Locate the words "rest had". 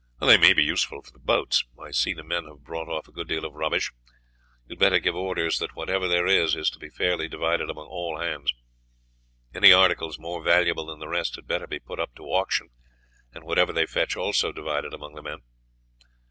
11.07-11.45